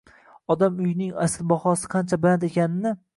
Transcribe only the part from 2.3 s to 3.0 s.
ekanini